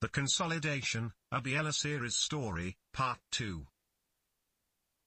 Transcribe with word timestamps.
The 0.00 0.08
Consolidation, 0.08 1.12
a 1.32 1.40
Biella 1.40 1.74
series 1.74 2.14
story, 2.14 2.76
Part 2.92 3.18
2. 3.32 3.66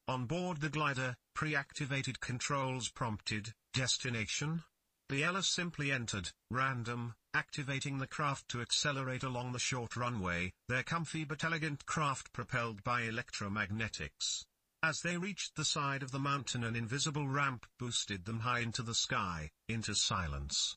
On 0.10 0.26
board 0.26 0.60
the 0.60 0.70
glider, 0.70 1.16
pre-activated 1.34 2.20
controls 2.20 2.90
prompted, 2.90 3.54
destination? 3.74 4.66
Biella 5.10 5.46
simply 5.46 5.94
entered, 5.94 6.34
random, 6.50 7.16
activating 7.34 8.00
the 8.00 8.08
craft 8.08 8.50
to 8.50 8.60
accelerate 8.60 9.24
along 9.24 9.54
the 9.54 9.60
short 9.60 9.96
runway, 9.96 10.52
their 10.68 10.84
comfy 10.84 11.24
but 11.24 11.46
elegant 11.46 11.86
craft 11.86 12.34
propelled 12.34 12.84
by 12.84 13.04
electromagnetics. 13.04 14.44
As 14.84 15.00
they 15.00 15.16
reached 15.16 15.56
the 15.56 15.64
side 15.64 16.04
of 16.04 16.12
the 16.12 16.20
mountain 16.20 16.66
an 16.66 16.76
invisible 16.76 17.30
ramp 17.30 17.66
boosted 17.80 18.26
them 18.26 18.42
high 18.42 18.60
into 18.60 18.84
the 18.84 18.96
sky, 18.96 19.52
into 19.70 19.96
silence. 19.96 20.76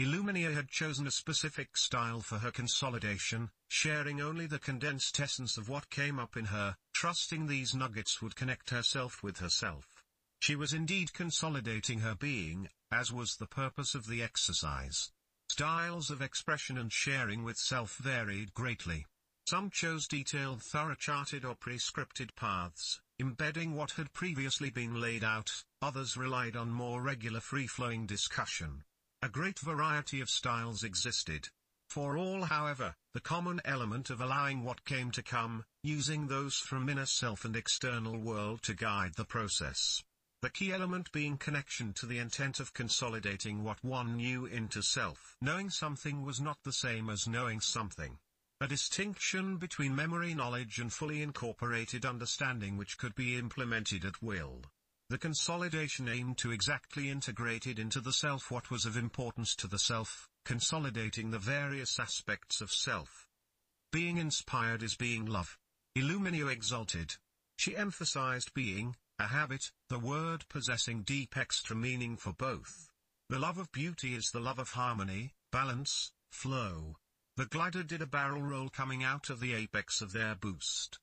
Eluminia 0.00 0.54
had 0.54 0.70
chosen 0.70 1.06
a 1.06 1.10
specific 1.10 1.76
style 1.76 2.22
for 2.22 2.38
her 2.38 2.50
consolidation, 2.50 3.50
sharing 3.68 4.18
only 4.18 4.46
the 4.46 4.58
condensed 4.58 5.20
essence 5.20 5.58
of 5.58 5.68
what 5.68 5.90
came 5.90 6.18
up 6.18 6.38
in 6.38 6.46
her, 6.46 6.74
trusting 6.94 7.46
these 7.46 7.74
nuggets 7.74 8.22
would 8.22 8.34
connect 8.34 8.70
herself 8.70 9.22
with 9.22 9.40
herself. 9.40 10.02
She 10.38 10.56
was 10.56 10.72
indeed 10.72 11.12
consolidating 11.12 12.00
her 12.00 12.14
being, 12.14 12.70
as 12.90 13.12
was 13.12 13.36
the 13.36 13.46
purpose 13.46 13.94
of 13.94 14.06
the 14.06 14.22
exercise. 14.22 15.10
Styles 15.50 16.08
of 16.08 16.22
expression 16.22 16.78
and 16.78 16.90
sharing 16.90 17.42
with 17.42 17.58
self 17.58 17.96
varied 17.96 18.54
greatly. 18.54 19.04
Some 19.46 19.68
chose 19.68 20.08
detailed 20.08 20.62
thorough 20.62 20.94
charted 20.94 21.44
or 21.44 21.54
prescripted 21.54 22.34
paths, 22.36 23.02
embedding 23.18 23.74
what 23.74 23.90
had 23.90 24.14
previously 24.14 24.70
been 24.70 24.98
laid 24.98 25.24
out, 25.24 25.64
others 25.82 26.16
relied 26.16 26.56
on 26.56 26.70
more 26.70 27.02
regular 27.02 27.40
free-flowing 27.40 28.06
discussion. 28.06 28.84
A 29.22 29.28
great 29.28 29.58
variety 29.58 30.22
of 30.22 30.30
styles 30.30 30.82
existed. 30.82 31.50
For 31.90 32.16
all 32.16 32.44
however, 32.44 32.94
the 33.12 33.20
common 33.20 33.60
element 33.66 34.08
of 34.08 34.18
allowing 34.22 34.64
what 34.64 34.86
came 34.86 35.10
to 35.10 35.22
come, 35.22 35.64
using 35.82 36.26
those 36.26 36.56
from 36.56 36.88
inner 36.88 37.04
self 37.04 37.44
and 37.44 37.54
external 37.54 38.16
world 38.16 38.62
to 38.62 38.72
guide 38.72 39.16
the 39.16 39.26
process. 39.26 40.02
The 40.40 40.48
key 40.48 40.72
element 40.72 41.12
being 41.12 41.36
connection 41.36 41.92
to 41.94 42.06
the 42.06 42.16
intent 42.16 42.60
of 42.60 42.72
consolidating 42.72 43.62
what 43.62 43.84
one 43.84 44.16
knew 44.16 44.46
into 44.46 44.82
self. 44.82 45.36
Knowing 45.42 45.68
something 45.68 46.22
was 46.22 46.40
not 46.40 46.56
the 46.62 46.72
same 46.72 47.10
as 47.10 47.28
knowing 47.28 47.60
something. 47.60 48.18
A 48.62 48.68
distinction 48.68 49.58
between 49.58 49.94
memory 49.94 50.32
knowledge 50.32 50.78
and 50.78 50.90
fully 50.90 51.20
incorporated 51.20 52.06
understanding 52.06 52.78
which 52.78 52.96
could 52.96 53.14
be 53.14 53.36
implemented 53.36 54.06
at 54.06 54.22
will. 54.22 54.62
The 55.10 55.18
consolidation 55.18 56.08
aimed 56.08 56.38
to 56.38 56.52
exactly 56.52 57.10
integrate 57.10 57.66
it 57.66 57.80
into 57.80 58.00
the 58.00 58.12
self 58.12 58.48
what 58.48 58.70
was 58.70 58.86
of 58.86 58.96
importance 58.96 59.56
to 59.56 59.66
the 59.66 59.76
self, 59.76 60.28
consolidating 60.44 61.32
the 61.32 61.38
various 61.40 61.98
aspects 61.98 62.60
of 62.60 62.70
self. 62.70 63.26
Being 63.90 64.18
inspired 64.18 64.84
is 64.84 64.94
being 64.94 65.26
love. 65.26 65.58
Eluminia 65.98 66.48
exalted. 66.48 67.16
She 67.56 67.76
emphasized 67.76 68.54
being, 68.54 68.94
a 69.18 69.26
habit, 69.26 69.72
the 69.88 69.98
word 69.98 70.48
possessing 70.48 71.02
deep 71.02 71.36
extra 71.36 71.74
meaning 71.74 72.16
for 72.16 72.32
both. 72.32 72.88
The 73.30 73.40
love 73.40 73.58
of 73.58 73.72
beauty 73.72 74.14
is 74.14 74.30
the 74.30 74.38
love 74.38 74.60
of 74.60 74.70
harmony, 74.70 75.34
balance, 75.50 76.12
flow. 76.30 76.98
The 77.36 77.46
glider 77.46 77.82
did 77.82 78.00
a 78.00 78.06
barrel 78.06 78.42
roll 78.42 78.68
coming 78.68 79.02
out 79.02 79.28
of 79.28 79.40
the 79.40 79.54
apex 79.54 80.02
of 80.02 80.12
their 80.12 80.36
boost. 80.36 81.00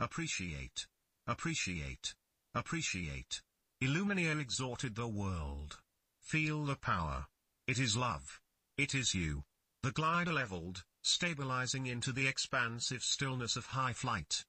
Appreciate. 0.00 0.88
Appreciate. 1.28 2.16
Appreciate. 2.56 3.42
Eluminia 3.82 4.40
exhorted 4.40 4.94
the 4.94 5.06
world. 5.06 5.78
Feel 6.22 6.64
the 6.64 6.74
power. 6.74 7.26
It 7.66 7.78
is 7.78 7.98
love. 7.98 8.40
It 8.78 8.94
is 8.94 9.12
you. 9.12 9.44
The 9.82 9.92
glider 9.92 10.32
leveled, 10.32 10.82
stabilizing 11.02 11.86
into 11.86 12.12
the 12.12 12.26
expansive 12.26 13.02
stillness 13.02 13.56
of 13.56 13.66
high 13.66 13.92
flight. 13.92 14.46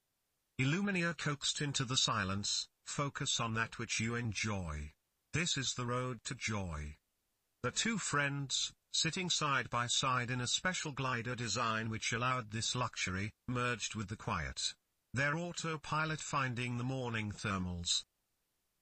Eluminia 0.58 1.18
coaxed 1.18 1.60
into 1.60 1.84
the 1.84 1.98
silence, 1.98 2.70
focus 2.86 3.42
on 3.42 3.56
that 3.56 3.78
which 3.78 4.00
you 4.00 4.16
enjoy. 4.16 4.94
This 5.34 5.58
is 5.58 5.74
the 5.74 5.86
road 5.86 6.24
to 6.24 6.34
joy. 6.34 6.96
The 7.62 7.72
two 7.72 7.98
friends, 7.98 8.72
sitting 8.94 9.30
side 9.30 9.70
by 9.70 9.88
side 9.88 10.32
in 10.32 10.40
a 10.40 10.48
special 10.48 10.94
glider 10.94 11.36
design 11.36 11.90
which 11.90 12.14
allowed 12.14 12.52
this 12.52 12.74
luxury, 12.74 13.34
merged 13.50 13.96
with 13.96 14.08
the 14.08 14.16
quiet 14.16 14.76
their 15.14 15.38
autopilot 15.38 16.20
finding 16.20 16.78
the 16.78 16.84
morning 16.84 17.32
thermals. 17.32 18.04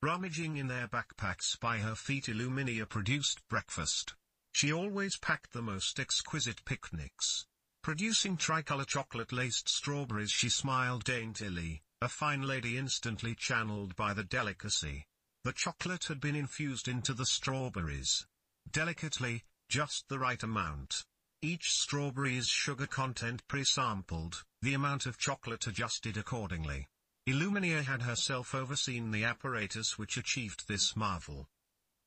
Rummaging 0.02 0.58
in 0.58 0.68
their 0.68 0.88
backpacks 0.88 1.60
by 1.60 1.78
her 1.80 1.96
feet 1.96 2.26
Eluminia 2.26 2.88
produced 2.88 3.48
breakfast. 3.48 4.14
She 4.52 4.72
always 4.72 5.18
packed 5.18 5.54
the 5.54 5.62
most 5.62 6.00
exquisite 6.00 6.64
picnics. 6.66 7.46
Producing 7.84 8.38
tricolor 8.38 8.86
chocolate-laced 8.86 9.70
strawberries 9.70 10.32
she 10.32 10.50
smiled 10.50 11.04
daintily, 11.04 11.84
a 12.02 12.10
fine 12.10 12.42
lady 12.42 12.78
instantly 12.78 13.36
channeled 13.36 13.96
by 13.96 14.14
the 14.14 14.24
delicacy. 14.24 15.06
The 15.44 15.54
chocolate 15.54 16.06
had 16.06 16.20
been 16.20 16.36
infused 16.36 16.88
into 16.88 17.14
the 17.14 17.26
strawberries. 17.26 18.26
Delicately, 18.70 19.44
just 19.70 20.06
the 20.10 20.20
right 20.20 20.42
amount. 20.42 21.04
Each 21.42 21.72
strawberry's 21.72 22.48
sugar 22.48 22.88
content 22.88 23.48
pre-sampled, 23.48 24.44
the 24.66 24.74
amount 24.74 25.06
of 25.06 25.20
chocolate 25.20 25.68
adjusted 25.68 26.18
accordingly. 26.18 26.88
Eluminia 27.30 27.84
had 27.84 28.02
herself 28.02 28.56
overseen 28.56 29.12
the 29.12 29.24
apparatus 29.24 30.00
which 30.00 30.18
achieved 30.18 30.68
this 30.68 30.96
marvel. 30.96 31.48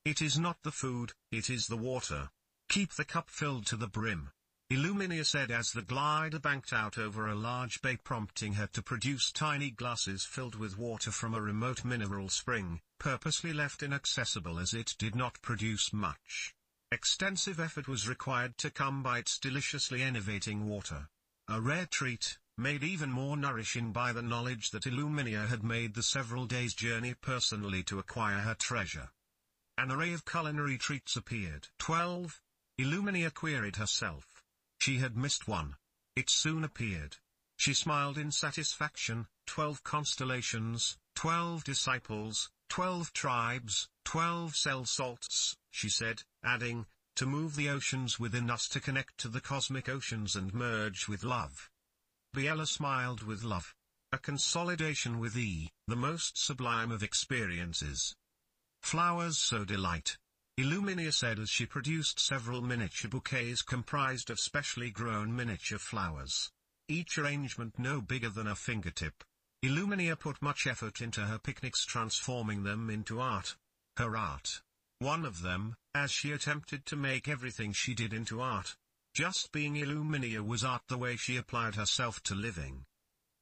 It 0.04 0.20
is 0.20 0.40
not 0.40 0.56
the 0.64 0.72
food, 0.72 1.12
it 1.30 1.48
is 1.50 1.68
the 1.68 1.76
water. 1.76 2.30
Keep 2.68 2.94
the 2.94 3.04
cup 3.04 3.30
filled 3.30 3.64
to 3.66 3.76
the 3.76 3.86
brim. 3.86 4.32
Eluminia 4.72 5.24
said 5.24 5.52
as 5.52 5.70
the 5.70 5.82
glider 5.82 6.40
banked 6.40 6.72
out 6.72 6.98
over 6.98 7.28
a 7.28 7.36
large 7.36 7.80
bay 7.80 7.96
prompting 7.96 8.54
her 8.54 8.66
to 8.72 8.82
produce 8.82 9.30
tiny 9.30 9.70
glasses 9.70 10.24
filled 10.24 10.56
with 10.56 10.76
water 10.76 11.12
from 11.12 11.34
a 11.34 11.40
remote 11.40 11.84
mineral 11.84 12.28
spring, 12.28 12.80
purposely 12.98 13.52
left 13.52 13.84
inaccessible 13.84 14.58
as 14.58 14.74
it 14.74 14.96
did 14.98 15.14
not 15.14 15.40
produce 15.42 15.92
much. 15.92 16.56
Extensive 16.90 17.60
effort 17.60 17.86
was 17.86 18.08
required 18.08 18.58
to 18.58 18.68
come 18.68 19.00
by 19.00 19.18
its 19.18 19.38
deliciously 19.38 20.02
enervating 20.02 20.68
water. 20.68 21.08
A 21.50 21.60
rare 21.62 21.86
treat, 21.86 22.36
made 22.58 22.82
even 22.82 23.08
more 23.10 23.36
nourishing 23.36 23.92
by 23.92 24.12
the 24.12 24.20
knowledge 24.20 24.72
that 24.72 24.84
Eluminia 24.84 25.46
had 25.46 25.62
made 25.62 25.94
the 25.94 26.02
several 26.02 26.44
days' 26.44 26.74
journey 26.74 27.14
personally 27.14 27.84
to 27.84 28.00
acquire 28.00 28.40
her 28.40 28.54
treasure. 28.54 29.10
An 29.78 29.92
array 29.92 30.12
of 30.12 30.24
culinary 30.24 30.76
treats 30.76 31.14
appeared. 31.14 31.68
12. 31.78 32.40
Eluminia 32.80 33.32
queried 33.32 33.76
herself. 33.76 34.42
She 34.78 34.98
had 34.98 35.16
missed 35.16 35.46
one. 35.46 35.76
It 36.16 36.28
soon 36.28 36.64
appeared. 36.64 37.16
She 37.56 37.74
smiled 37.74 38.18
in 38.18 38.32
satisfaction, 38.32 39.28
twelve 39.46 39.84
constellations, 39.84 40.98
twelve 41.14 41.62
disciples, 41.62 42.50
twelve 42.68 43.12
tribes, 43.12 43.88
twelve 44.04 44.56
cell 44.56 44.84
salts, 44.84 45.56
she 45.70 45.88
said, 45.88 46.22
adding, 46.44 46.86
to 47.14 47.26
move 47.26 47.54
the 47.54 47.68
oceans 47.68 48.18
within 48.18 48.50
us 48.50 48.68
to 48.68 48.80
connect 48.80 49.18
to 49.18 49.28
the 49.28 49.40
cosmic 49.40 49.88
oceans 49.88 50.34
and 50.34 50.52
merge 50.52 51.08
with 51.08 51.22
love. 51.22 51.70
Biella 52.34 52.68
smiled 52.68 53.22
with 53.22 53.42
love. 53.42 53.74
A 54.12 54.18
consolidation 54.18 55.18
with 55.18 55.36
E, 55.36 55.70
the 55.86 55.96
most 55.96 56.38
sublime 56.38 56.90
of 56.90 57.02
experiences. 57.02 58.14
Flowers 58.82 59.38
so 59.38 59.64
delight. 59.64 60.16
Eluminia 60.58 61.12
said 61.12 61.38
as 61.38 61.50
she 61.50 61.66
produced 61.66 62.18
several 62.18 62.62
miniature 62.62 63.08
bouquets 63.08 63.62
comprised 63.62 64.30
of 64.30 64.40
specially 64.40 64.90
grown 64.90 65.34
miniature 65.34 65.78
flowers. 65.78 66.50
Each 66.88 67.18
arrangement 67.18 67.78
no 67.78 68.00
bigger 68.00 68.30
than 68.30 68.46
a 68.46 68.56
fingertip. 68.56 69.22
Eluminia 69.62 70.18
put 70.18 70.42
much 70.42 70.66
effort 70.66 71.00
into 71.00 71.26
her 71.26 71.38
picnics 71.38 71.84
transforming 71.84 72.62
them 72.62 72.90
into 72.90 73.20
art. 73.20 73.56
Her 73.96 74.16
art. 74.16 74.62
One 75.00 75.24
of 75.24 75.42
them, 75.42 75.76
as 75.94 76.10
she 76.10 76.32
attempted 76.32 76.86
to 76.86 76.96
make 76.96 77.28
everything 77.28 77.72
she 77.72 77.94
did 77.94 78.12
into 78.12 78.40
art, 78.40 78.76
just 79.18 79.50
being 79.50 79.74
Eluminia 79.74 80.46
was 80.46 80.62
art 80.62 80.82
the 80.86 80.96
way 80.96 81.16
she 81.16 81.36
applied 81.36 81.74
herself 81.74 82.22
to 82.22 82.36
living. 82.36 82.84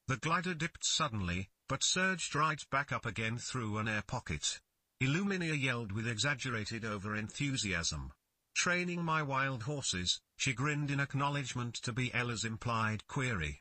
The 0.09 0.17
glider 0.17 0.55
dipped 0.55 0.87
suddenly, 0.87 1.50
but 1.69 1.85
surged 1.85 2.35
right 2.35 2.62
back 2.71 2.93
up 2.93 3.05
again 3.05 3.37
through 3.37 3.77
an 3.77 3.87
air 3.87 4.00
pocket. 4.00 4.59
Eluminia 5.03 5.53
yelled 5.53 5.93
with 5.93 6.09
exaggerated 6.09 6.87
over-enthusiasm. 6.87 8.11
Training 8.55 9.05
my 9.05 9.23
wild 9.23 9.65
horses, 9.65 10.23
she 10.39 10.55
grinned 10.55 10.91
in 10.91 10.99
acknowledgement 10.99 11.75
to 11.83 11.93
Biella's 11.93 12.47
implied 12.47 13.06
query. 13.06 13.61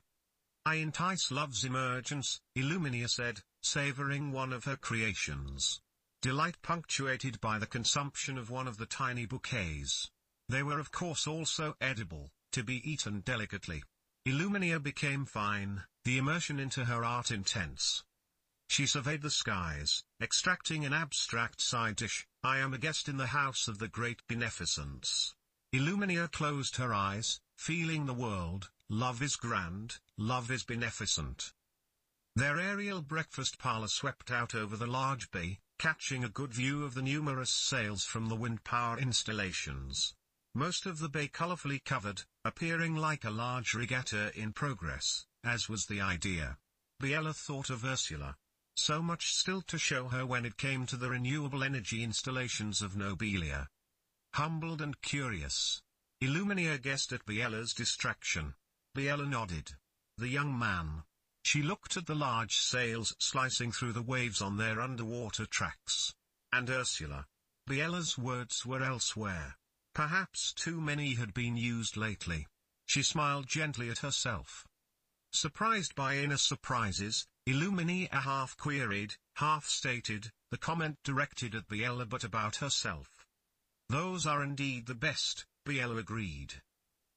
I 0.65 0.75
entice 0.75 1.31
love's 1.31 1.65
emergence, 1.65 2.39
Eluminia 2.57 3.09
said, 3.09 3.41
savoring 3.61 4.31
one 4.31 4.53
of 4.53 4.63
her 4.63 4.77
creations. 4.77 5.81
Delight 6.21 6.61
punctuated 6.61 7.41
by 7.41 7.59
the 7.59 7.67
consumption 7.67 8.37
of 8.37 8.49
one 8.49 8.69
of 8.69 8.77
the 8.77 8.85
tiny 8.85 9.25
bouquets. 9.25 10.09
They 10.47 10.61
were 10.61 10.79
of 10.79 10.91
course 10.91 11.25
also 11.25 11.75
edible, 11.81 12.31
to 12.51 12.63
be 12.63 12.89
eaten 12.89 13.21
delicately. 13.21 13.83
Eluminia 14.27 14.79
became 14.81 15.25
fine, 15.25 15.83
the 16.03 16.17
immersion 16.17 16.59
into 16.59 16.85
her 16.85 17.03
art 17.03 17.31
intense. 17.31 18.03
She 18.67 18.85
surveyed 18.87 19.21
the 19.21 19.29
skies, 19.29 20.03
extracting 20.21 20.85
an 20.85 20.93
abstract 20.93 21.61
side 21.61 21.95
dish, 21.95 22.27
I 22.43 22.57
am 22.57 22.73
a 22.73 22.77
guest 22.77 23.07
in 23.07 23.17
the 23.17 23.27
house 23.27 23.67
of 23.67 23.79
the 23.79 23.87
great 23.87 24.21
beneficence. 24.27 25.33
Eluminia 25.73 26.31
closed 26.31 26.77
her 26.77 26.93
eyes, 26.93 27.39
feeling 27.57 28.05
the 28.05 28.13
world, 28.13 28.69
love 28.89 29.21
is 29.21 29.35
grand, 29.35 29.99
love 30.17 30.51
is 30.51 30.63
beneficent. 30.63 31.53
Their 32.35 32.59
aerial 32.59 33.01
breakfast 33.01 33.57
parlor 33.57 33.87
swept 33.87 34.29
out 34.29 34.53
over 34.53 34.75
the 34.75 34.87
large 34.87 35.31
bay, 35.31 35.59
catching 35.79 36.23
a 36.23 36.29
good 36.29 36.53
view 36.53 36.83
of 36.83 36.93
the 36.93 37.01
numerous 37.01 37.49
sails 37.49 38.03
from 38.03 38.29
the 38.29 38.35
wind 38.35 38.63
power 38.63 38.97
installations. 38.97 40.13
Most 40.57 40.85
of 40.85 40.99
the 40.99 41.09
bay 41.09 41.27
colorfully 41.27 41.83
covered, 41.83 42.21
appearing 42.45 42.95
like 42.95 43.25
a 43.25 43.29
large 43.29 43.73
regatta 43.73 44.31
in 44.39 44.53
progress, 44.53 45.25
as 45.43 45.67
was 45.67 45.85
the 45.85 45.99
idea. 45.99 46.57
Biella 47.03 47.35
thought 47.35 47.69
of 47.69 47.83
Ursula. 47.83 48.37
So 48.77 49.01
much 49.01 49.33
still 49.33 49.61
to 49.63 49.77
show 49.77 50.07
her 50.07 50.25
when 50.25 50.45
it 50.45 50.55
came 50.55 50.85
to 50.85 50.95
the 50.95 51.09
renewable 51.09 51.61
energy 51.61 52.03
installations 52.03 52.81
of 52.81 52.95
Nobelia. 52.95 53.67
Humbled 54.35 54.81
and 54.81 55.01
curious. 55.01 55.81
Eluminia 56.23 56.81
guessed 56.81 57.11
at 57.11 57.25
Biella's 57.25 57.73
distraction. 57.73 58.53
Biella 58.95 59.27
nodded. 59.27 59.73
The 60.17 60.29
young 60.29 60.57
man. 60.57 61.03
She 61.43 61.63
looked 61.63 61.97
at 61.97 62.05
the 62.05 62.15
large 62.15 62.55
sails 62.55 63.13
slicing 63.19 63.73
through 63.73 63.91
the 63.91 64.01
waves 64.01 64.41
on 64.41 64.55
their 64.55 64.79
underwater 64.79 65.45
tracks. 65.45 66.13
And 66.53 66.69
Ursula. 66.69 67.25
Biella's 67.67 68.17
words 68.17 68.65
were 68.65 68.81
elsewhere. 68.81 69.57
Perhaps 69.95 70.51
too 70.51 70.81
many 70.81 71.13
had 71.13 71.33
been 71.33 71.55
used 71.55 71.95
lately. 71.95 72.47
She 72.85 73.01
smiled 73.01 73.47
gently 73.47 73.89
at 73.89 73.99
herself. 73.99 74.67
Surprised 75.31 75.95
by 75.95 76.17
inner 76.17 76.37
surprises, 76.37 77.25
Eluminia 77.47 78.11
half 78.11 78.57
queried, 78.57 79.15
half 79.37 79.65
stated, 79.65 80.31
the 80.51 80.57
comment 80.57 80.97
directed 81.03 81.55
at 81.55 81.69
Biella 81.69 82.07
but 82.07 82.25
about 82.25 82.57
herself. 82.57 83.25
Those 83.87 84.25
are 84.25 84.43
indeed 84.43 84.85
the 84.85 84.95
best, 84.95 85.45
Biella 85.65 85.99
agreed. 85.99 86.61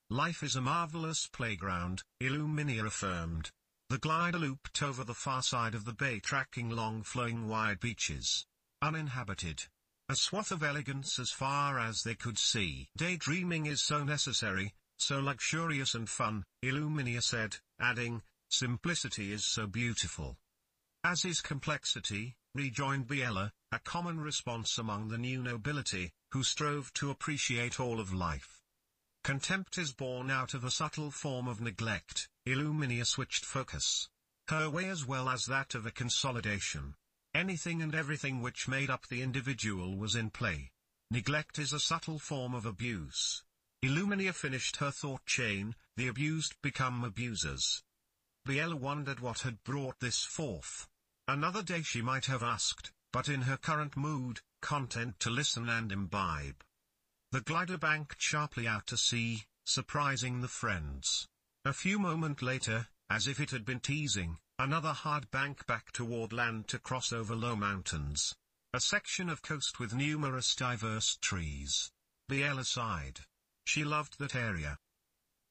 Life 0.08 0.44
is 0.44 0.54
a 0.54 0.60
marvelous 0.60 1.26
playground, 1.26 2.04
Eluminia 2.20 2.86
affirmed. 2.86 3.50
The 3.88 3.98
glider 3.98 4.38
looped 4.38 4.82
over 4.82 5.02
the 5.02 5.14
far 5.14 5.42
side 5.42 5.74
of 5.74 5.84
the 5.84 5.94
bay 5.94 6.20
tracking 6.20 6.70
long 6.70 7.02
flowing 7.02 7.48
wide 7.48 7.80
beaches. 7.80 8.46
Uninhabited. 8.80 9.64
A 10.10 10.16
swath 10.16 10.50
of 10.52 10.62
elegance 10.62 11.18
as 11.18 11.30
far 11.30 11.78
as 11.78 12.02
they 12.02 12.14
could 12.14 12.38
see. 12.38 12.88
Daydreaming 12.96 13.66
is 13.66 13.82
so 13.82 14.04
necessary, 14.04 14.72
so 14.96 15.20
luxurious 15.20 15.94
and 15.94 16.08
fun, 16.08 16.44
Eluminia 16.64 17.22
said, 17.22 17.58
adding, 17.78 18.22
simplicity 18.48 19.32
is 19.32 19.44
so 19.44 19.66
beautiful. 19.66 20.38
As 21.04 21.26
is 21.26 21.42
complexity, 21.42 22.36
rejoined 22.54 23.06
Biella, 23.06 23.50
a 23.70 23.78
common 23.80 24.18
response 24.18 24.78
among 24.78 25.08
the 25.08 25.18
new 25.18 25.42
nobility, 25.42 26.12
who 26.32 26.42
strove 26.42 26.90
to 26.94 27.10
appreciate 27.10 27.78
all 27.78 28.00
of 28.00 28.12
life. 28.12 28.62
Contempt 29.24 29.76
is 29.76 29.92
born 29.92 30.30
out 30.30 30.54
of 30.54 30.64
a 30.64 30.70
subtle 30.70 31.10
form 31.10 31.46
of 31.46 31.60
neglect, 31.60 32.30
Eluminia 32.46 33.04
switched 33.04 33.44
focus. 33.44 34.08
Her 34.48 34.70
way 34.70 34.88
as 34.88 35.04
well 35.04 35.28
as 35.28 35.44
that 35.44 35.74
of 35.74 35.84
a 35.84 35.90
consolidation. 35.90 36.94
Anything 37.38 37.82
and 37.82 37.94
everything 37.94 38.42
which 38.42 38.66
made 38.66 38.90
up 38.90 39.06
the 39.06 39.22
individual 39.22 39.96
was 39.96 40.16
in 40.16 40.28
play. 40.28 40.72
Neglect 41.08 41.56
is 41.60 41.72
a 41.72 41.78
subtle 41.78 42.18
form 42.18 42.52
of 42.52 42.66
abuse. 42.66 43.44
Eluminia 43.80 44.34
finished 44.34 44.78
her 44.78 44.90
thought 44.90 45.24
chain, 45.24 45.76
the 45.96 46.08
abused 46.08 46.60
become 46.62 47.04
abusers. 47.04 47.84
Biella 48.44 48.74
wondered 48.74 49.20
what 49.20 49.42
had 49.42 49.62
brought 49.62 50.00
this 50.00 50.24
forth. 50.24 50.88
Another 51.28 51.62
day 51.62 51.82
she 51.82 52.02
might 52.02 52.24
have 52.24 52.42
asked, 52.42 52.90
but 53.12 53.28
in 53.28 53.42
her 53.42 53.56
current 53.56 53.96
mood, 53.96 54.40
content 54.60 55.20
to 55.20 55.30
listen 55.30 55.68
and 55.68 55.92
imbibe. 55.92 56.64
The 57.30 57.42
glider 57.42 57.78
banked 57.78 58.20
sharply 58.20 58.66
out 58.66 58.88
to 58.88 58.96
sea, 58.96 59.44
surprising 59.64 60.40
the 60.40 60.48
friends. 60.48 61.28
A 61.64 61.72
few 61.72 62.00
moments 62.00 62.42
later, 62.42 62.88
as 63.08 63.28
if 63.28 63.38
it 63.38 63.52
had 63.52 63.64
been 63.64 63.78
teasing, 63.78 64.38
Another 64.60 64.92
hard 64.92 65.30
bank 65.30 65.64
back 65.66 65.92
toward 65.92 66.32
land 66.32 66.66
to 66.66 66.80
cross 66.80 67.12
over 67.12 67.36
low 67.36 67.54
mountains. 67.54 68.34
A 68.74 68.80
section 68.80 69.28
of 69.28 69.40
coast 69.40 69.78
with 69.78 69.94
numerous 69.94 70.56
diverse 70.56 71.16
trees. 71.20 71.92
Biella 72.28 72.66
sighed. 72.66 73.20
She 73.66 73.84
loved 73.84 74.18
that 74.18 74.34
area. 74.34 74.78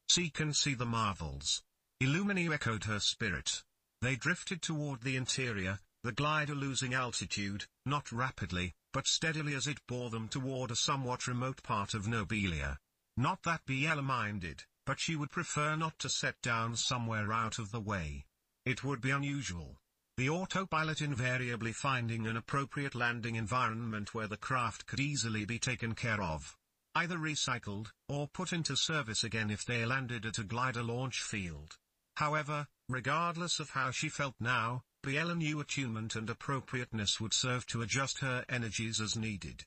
Seek 0.09 0.41
and 0.41 0.53
see 0.53 0.73
the 0.73 0.85
marvels. 0.85 1.63
Eluminia 2.01 2.53
echoed 2.53 2.83
her 2.83 2.99
spirit. 2.99 3.63
They 4.01 4.17
drifted 4.17 4.61
toward 4.61 5.01
the 5.01 5.15
interior, 5.15 5.79
the 6.03 6.11
glider 6.11 6.53
losing 6.53 6.93
altitude, 6.93 7.65
not 7.85 8.11
rapidly, 8.11 8.73
but 8.91 9.07
steadily 9.07 9.55
as 9.55 9.67
it 9.67 9.87
bore 9.87 10.09
them 10.09 10.27
toward 10.27 10.69
a 10.69 10.75
somewhat 10.75 11.27
remote 11.27 11.63
part 11.63 11.93
of 11.93 12.07
Nobelia. 12.07 12.77
Not 13.15 13.43
that 13.43 13.65
Biella 13.65 14.03
minded, 14.03 14.65
but 14.85 14.99
she 14.99 15.15
would 15.15 15.31
prefer 15.31 15.77
not 15.77 15.97
to 15.99 16.09
set 16.09 16.41
down 16.41 16.75
somewhere 16.75 17.31
out 17.31 17.57
of 17.57 17.71
the 17.71 17.79
way. 17.79 18.26
It 18.67 18.83
would 18.83 18.99
be 18.99 19.11
unusual. 19.11 19.79
The 20.17 20.29
autopilot 20.29 20.99
invariably 20.99 21.71
finding 21.71 22.27
an 22.27 22.35
appropriate 22.35 22.95
landing 22.95 23.35
environment 23.35 24.13
where 24.13 24.27
the 24.27 24.35
craft 24.35 24.85
could 24.85 24.99
easily 24.99 25.45
be 25.45 25.57
taken 25.57 25.95
care 25.95 26.21
of. 26.21 26.53
Either 26.93 27.17
recycled, 27.17 27.91
or 28.09 28.27
put 28.27 28.51
into 28.51 28.75
service 28.75 29.23
again 29.23 29.49
if 29.49 29.63
they 29.63 29.85
landed 29.85 30.25
at 30.25 30.37
a 30.37 30.43
glider 30.43 30.83
launch 30.83 31.21
field. 31.21 31.77
However, 32.17 32.67
regardless 32.89 33.61
of 33.61 33.69
how 33.69 33.91
she 33.91 34.09
felt 34.09 34.35
now, 34.37 34.83
Biella 35.01 35.37
knew 35.37 35.61
attunement 35.61 36.17
and 36.17 36.29
appropriateness 36.29 37.21
would 37.21 37.33
serve 37.33 37.65
to 37.67 37.81
adjust 37.81 38.19
her 38.19 38.43
energies 38.49 38.99
as 38.99 39.15
needed. 39.15 39.63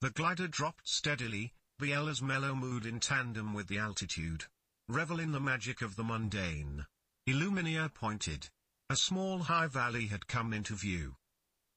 The 0.00 0.10
glider 0.10 0.46
dropped 0.46 0.86
steadily, 0.88 1.54
Biella's 1.80 2.22
mellow 2.22 2.54
mood 2.54 2.86
in 2.86 3.00
tandem 3.00 3.52
with 3.52 3.66
the 3.66 3.78
altitude. 3.78 4.44
Revel 4.86 5.18
in 5.18 5.32
the 5.32 5.40
magic 5.40 5.82
of 5.82 5.96
the 5.96 6.04
mundane. 6.04 6.86
Eluminia 7.28 7.92
pointed. 7.92 8.48
A 8.88 8.96
small 8.96 9.40
high 9.40 9.66
valley 9.66 10.06
had 10.06 10.26
come 10.26 10.54
into 10.54 10.74
view. 10.74 11.14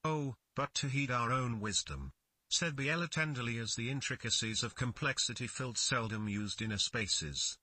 Oh, 0.01 0.35
but 0.55 0.73
to 0.75 0.87
heed 0.87 1.11
our 1.11 1.29
own 1.29 1.59
wisdom, 1.59 2.13
said 2.49 2.77
Biella 2.77 3.09
tenderly 3.09 3.57
as 3.57 3.75
the 3.75 3.89
intricacies 3.89 4.63
of 4.63 4.75
complexity 4.75 5.47
filled 5.47 5.77
seldom 5.77 6.29
used 6.29 6.61
inner 6.61 6.77
spaces. 6.77 7.57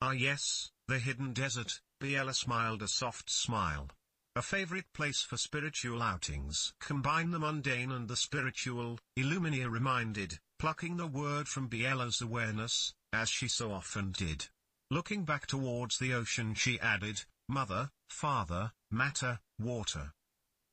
Ah 0.00 0.10
yes, 0.10 0.72
the 0.88 0.98
hidden 0.98 1.32
desert, 1.32 1.80
Biella 2.02 2.34
smiled 2.34 2.82
a 2.82 2.88
soft 2.88 3.30
smile. 3.30 3.86
A 4.34 4.42
favorite 4.42 4.92
place 4.92 5.22
for 5.22 5.36
spiritual 5.36 6.02
outings. 6.02 6.72
Combine 6.80 7.30
the 7.30 7.38
mundane 7.38 7.92
and 7.92 8.08
the 8.08 8.16
spiritual, 8.16 8.98
Eluminia 9.16 9.70
reminded, 9.70 10.40
plucking 10.58 10.96
the 10.96 11.06
word 11.06 11.46
from 11.46 11.68
Biella's 11.68 12.20
awareness, 12.20 12.92
as 13.12 13.30
she 13.30 13.46
so 13.46 13.70
often 13.70 14.10
did. 14.10 14.48
Looking 14.92 15.24
back 15.24 15.46
towards 15.46 15.98
the 15.98 16.14
ocean 16.14 16.54
she 16.54 16.80
added, 16.80 17.24
Mother, 17.48 17.90
Father, 18.08 18.72
Matter, 18.90 19.38
Water. 19.56 20.12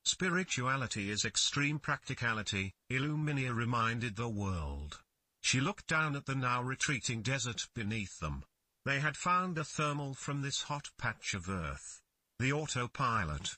Spirituality 0.06 1.12
is 1.12 1.24
extreme 1.24 1.78
practicality, 1.78 2.74
Eluminia 2.90 3.54
reminded 3.54 4.16
the 4.16 4.28
world. 4.28 5.02
She 5.42 5.60
looked 5.60 5.86
down 5.86 6.16
at 6.16 6.26
the 6.26 6.34
now 6.34 6.64
retreating 6.64 7.22
desert 7.22 7.68
beneath 7.76 8.20
them. 8.20 8.44
They 8.86 9.02
had 9.02 9.18
found 9.18 9.58
a 9.58 9.64
thermal 9.64 10.16
from 10.16 10.42
this 10.42 10.64
hot 10.64 10.90
patch 10.98 11.36
of 11.36 11.48
earth. 11.48 12.02
The 12.40 12.54
autopilot. 12.54 13.58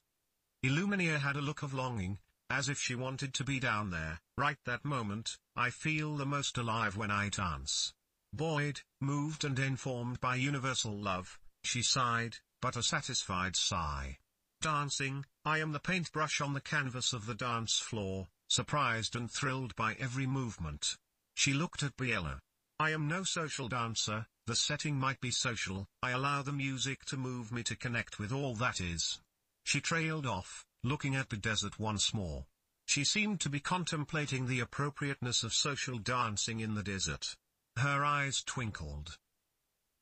Eluminia 0.62 1.20
had 1.20 1.38
a 1.38 1.42
look 1.42 1.64
of 1.64 1.74
longing, 1.74 2.20
as 2.50 2.68
if 2.68 2.80
she 2.80 2.96
wanted 2.96 3.34
to 3.36 3.46
be 3.46 3.62
down 3.62 3.92
there, 3.92 4.20
right 4.38 4.58
that 4.66 4.84
moment, 4.84 5.38
I 5.56 5.70
feel 5.70 6.18
the 6.18 6.26
most 6.26 6.58
alive 6.58 6.98
when 6.98 7.12
I 7.12 7.30
dance. 7.30 7.94
Buoyed, 8.34 8.82
moved 9.02 9.44
and 9.44 9.58
informed 9.58 10.20
by 10.20 10.36
universal 10.36 10.96
love, 10.96 11.40
she 11.64 11.82
sighed, 11.82 12.38
but 12.62 12.76
a 12.76 12.84
satisfied 12.84 13.56
sigh. 13.56 14.20
Dancing, 14.62 15.26
I 15.46 15.60
am 15.60 15.72
the 15.72 15.80
paintbrush 15.80 16.42
on 16.42 16.54
the 16.54 16.62
canvas 16.62 17.14
of 17.14 17.26
the 17.26 17.36
dance 17.36 17.80
floor, 17.80 18.28
surprised 18.48 19.16
and 19.16 19.32
thrilled 19.32 19.76
by 19.76 19.94
every 19.96 20.28
movement. 20.28 20.98
She 21.36 21.54
looked 21.54 21.84
at 21.84 21.98
Biella. 21.98 22.40
I 22.80 22.92
am 22.92 23.08
no 23.08 23.24
social 23.24 23.68
dancer, 23.68 24.28
the 24.46 24.56
setting 24.56 25.00
might 25.00 25.22
be 25.22 25.32
social, 25.32 25.88
I 26.02 26.12
allow 26.12 26.42
the 26.42 26.52
music 26.52 27.06
to 27.06 27.18
move 27.18 27.52
me 27.52 27.64
to 27.64 27.76
connect 27.76 28.20
with 28.20 28.32
all 28.32 28.56
that 28.56 28.82
is. 28.82 29.20
She 29.64 29.82
trailed 29.82 30.26
off, 30.26 30.66
looking 30.84 31.16
at 31.16 31.30
the 31.30 31.38
desert 31.38 31.80
once 31.80 32.14
more. 32.14 32.46
She 32.86 33.04
seemed 33.04 33.40
to 33.42 33.50
be 33.50 33.60
contemplating 33.60 34.48
the 34.48 34.60
appropriateness 34.60 35.44
of 35.44 35.54
social 35.54 36.00
dancing 36.00 36.60
in 36.60 36.76
the 36.76 36.84
desert. 36.84 37.36
Her 37.80 38.04
eyes 38.04 38.44
twinkled. 38.44 39.18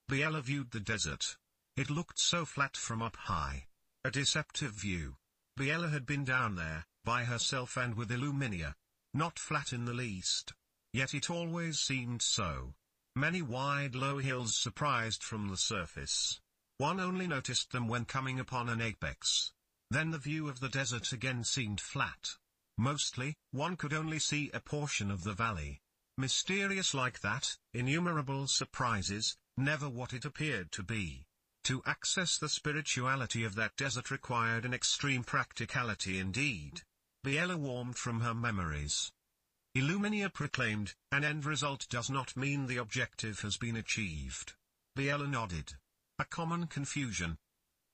Biella 0.10 0.41
viewed 0.41 0.72
the 0.72 0.79
desert. 0.79 1.38
It 1.75 1.91
looked 1.91 2.17
so 2.17 2.43
flat 2.43 2.75
from 2.75 3.03
up 3.03 3.15
high. 3.15 3.67
A 4.03 4.10
deceptive 4.10 4.72
view. 4.72 5.17
Biella 5.60 5.91
had 5.91 6.07
been 6.07 6.25
down 6.25 6.55
there, 6.55 6.88
by 7.03 7.25
herself 7.25 7.77
and 7.77 7.93
with 7.93 8.10
Eluminia. 8.10 8.74
Not 9.13 9.38
flat 9.38 9.74
in 9.74 9.86
the 9.86 9.93
least. 9.93 10.53
Yet 10.91 11.13
it 11.13 11.29
always 11.29 11.79
seemed 11.79 12.24
so. 12.24 12.74
Many 13.15 13.43
wide 13.43 13.93
low 13.93 14.17
hills 14.17 14.55
surprised 14.55 15.22
from 15.22 15.48
the 15.48 15.57
surface. 15.57 16.39
One 16.79 17.00
only 17.00 17.27
noticed 17.27 17.72
them 17.72 17.88
when 17.88 18.05
coming 18.05 18.39
upon 18.39 18.69
an 18.69 18.81
apex. 18.81 19.51
Then 19.91 20.10
the 20.10 20.17
view 20.17 20.50
of 20.50 20.62
the 20.62 20.69
desert 20.69 21.12
again 21.12 21.43
seemed 21.43 21.79
flat. 21.79 22.38
Mostly, 22.75 23.36
one 23.51 23.77
could 23.77 23.93
only 23.93 24.17
see 24.17 24.50
a 24.51 24.60
portion 24.60 25.12
of 25.12 25.24
the 25.24 25.34
valley. 25.34 25.79
Mysterious 26.20 26.96
like 26.96 27.20
that, 27.20 27.58
innumerable 27.74 28.48
surprises, 28.48 29.38
never 29.56 29.88
what 29.88 30.14
it 30.14 30.26
appeared 30.26 30.72
to 30.72 30.82
be. 30.82 31.28
To 31.66 31.84
access 31.86 32.38
the 32.40 32.50
spirituality 32.50 33.44
of 33.44 33.54
that 33.56 33.76
desert 33.76 34.10
required 34.10 34.66
an 34.66 34.74
extreme 34.74 35.24
practicality 35.24 36.18
indeed. 36.18 36.82
Biella 37.24 37.56
warmed 37.56 37.98
from 37.98 38.22
her 38.22 38.34
memories. 38.34 39.12
Eluminia 39.76 40.34
proclaimed, 40.34 40.96
an 41.12 41.24
end 41.24 41.46
result 41.46 41.86
does 41.90 42.10
not 42.10 42.36
mean 42.36 42.66
the 42.66 42.78
objective 42.78 43.42
has 43.42 43.58
been 43.58 43.76
achieved. 43.76 44.54
Biella 44.98 45.30
nodded. 45.30 45.74
A 46.18 46.26
common 46.26 46.66
confusion. 46.66 47.38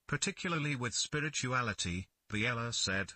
Particularly 0.07 0.77
with 0.77 0.93
spirituality, 0.93 2.07
Biella 2.31 2.73
said. 2.73 3.13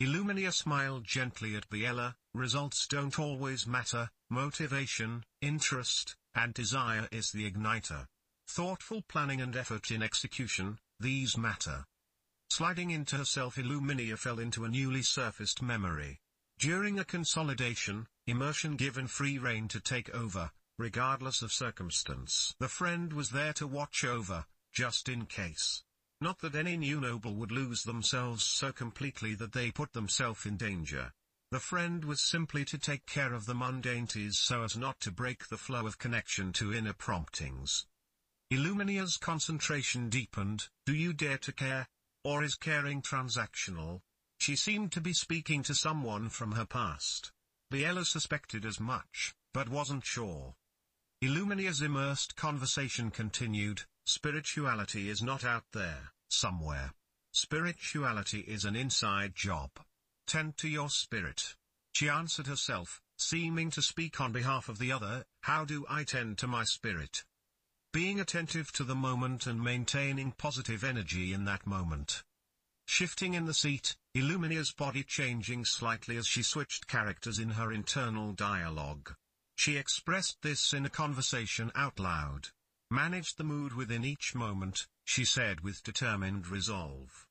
Eluminia 0.00 0.52
smiled 0.52 1.04
gently 1.04 1.56
at 1.56 1.68
Biella, 1.68 2.14
results 2.34 2.86
don't 2.86 3.18
always 3.18 3.66
matter, 3.66 4.10
motivation, 4.28 5.24
interest, 5.40 6.16
and 6.34 6.54
desire 6.54 7.08
is 7.10 7.32
the 7.32 7.50
igniter. 7.50 8.06
Thoughtful 8.48 9.02
planning 9.08 9.40
and 9.40 9.54
effort 9.56 9.90
in 9.90 10.02
execution, 10.02 10.78
these 10.98 11.36
matter. 11.36 11.84
Sliding 12.50 12.90
into 12.90 13.16
herself 13.16 13.56
Eluminia 13.56 14.18
fell 14.18 14.38
into 14.38 14.64
a 14.64 14.68
newly 14.68 15.02
surfaced 15.02 15.62
memory. 15.62 16.18
During 16.58 16.98
a 16.98 17.04
consolidation, 17.04 18.06
immersion 18.26 18.76
given 18.76 19.06
free 19.06 19.38
rein 19.38 19.68
to 19.68 19.80
take 19.80 20.10
over, 20.10 20.50
regardless 20.78 21.42
of 21.42 21.52
circumstance. 21.52 22.54
The 22.58 22.68
friend 22.68 23.12
was 23.12 23.30
there 23.30 23.52
to 23.54 23.66
watch 23.66 24.04
over, 24.04 24.44
just 24.72 25.08
in 25.08 25.26
case. 25.26 25.82
Not 26.20 26.40
that 26.40 26.54
any 26.54 26.76
new 26.76 27.00
noble 27.00 27.34
would 27.36 27.50
lose 27.50 27.84
themselves 27.84 28.44
so 28.44 28.72
completely 28.72 29.34
that 29.36 29.52
they 29.52 29.70
put 29.70 29.92
themselves 29.92 30.44
in 30.44 30.56
danger. 30.56 31.12
The 31.50 31.58
friend 31.58 32.04
was 32.04 32.20
simply 32.22 32.64
to 32.66 32.78
take 32.78 33.06
care 33.06 33.34
of 33.34 33.46
the 33.46 33.56
mundanities 33.56 34.38
so 34.38 34.62
as 34.62 34.76
not 34.76 35.00
to 35.00 35.10
break 35.10 35.48
the 35.48 35.58
flow 35.58 35.84
of 35.84 35.98
connection 35.98 36.52
to 36.54 36.72
inner 36.72 36.92
promptings. 36.92 37.86
Eluminia's 38.52 39.16
concentration 39.16 40.08
deepened, 40.08 40.68
do 40.86 40.94
you 40.94 41.12
dare 41.12 41.38
to 41.38 41.52
care? 41.52 41.88
Or 42.22 42.44
is 42.44 42.54
caring 42.54 43.02
transactional? 43.02 44.02
She 44.38 44.54
seemed 44.54 44.92
to 44.92 45.00
be 45.00 45.12
speaking 45.12 45.64
to 45.64 45.74
someone 45.74 46.28
from 46.28 46.52
her 46.52 46.66
past. 46.66 47.32
Biella 47.72 48.06
suspected 48.06 48.64
as 48.64 48.78
much, 48.78 49.34
but 49.52 49.68
wasn't 49.68 50.06
sure. 50.06 50.54
Eluminia's 51.20 51.82
immersed 51.82 52.36
conversation 52.36 53.10
continued, 53.10 53.82
spirituality 54.06 55.08
is 55.08 55.20
not 55.20 55.44
out 55.44 55.64
there, 55.72 56.12
somewhere. 56.28 56.92
Spirituality 57.32 58.40
is 58.40 58.64
an 58.64 58.76
inside 58.76 59.34
job. 59.34 59.70
Tend 60.30 60.56
to 60.58 60.68
your 60.68 60.88
spirit. 60.90 61.56
She 61.92 62.08
answered 62.08 62.46
herself, 62.46 63.02
seeming 63.18 63.68
to 63.72 63.82
speak 63.82 64.20
on 64.20 64.30
behalf 64.30 64.68
of 64.68 64.78
the 64.78 64.92
other, 64.92 65.24
how 65.40 65.64
do 65.64 65.84
I 65.90 66.04
tend 66.04 66.38
to 66.38 66.46
my 66.46 66.62
spirit? 66.62 67.24
Being 67.92 68.20
attentive 68.20 68.70
to 68.74 68.84
the 68.84 68.94
moment 68.94 69.48
and 69.48 69.60
maintaining 69.60 70.30
positive 70.30 70.84
energy 70.84 71.32
in 71.32 71.46
that 71.46 71.66
moment. 71.66 72.22
Shifting 72.86 73.34
in 73.34 73.46
the 73.46 73.52
seat, 73.52 73.96
Eluminia's 74.14 74.70
body 74.70 75.02
changing 75.02 75.64
slightly 75.64 76.16
as 76.16 76.28
she 76.28 76.44
switched 76.44 76.86
characters 76.86 77.40
in 77.40 77.50
her 77.50 77.72
internal 77.72 78.32
dialogue. 78.32 79.12
She 79.56 79.76
expressed 79.76 80.42
this 80.42 80.72
in 80.72 80.86
a 80.86 80.90
conversation 80.90 81.72
out 81.74 81.98
loud. 81.98 82.50
Managed 82.88 83.36
the 83.36 83.42
mood 83.42 83.72
within 83.72 84.04
each 84.04 84.36
moment, 84.36 84.86
she 85.04 85.24
said 85.24 85.62
with 85.62 85.82
determined 85.82 86.46
resolve. 86.46 87.26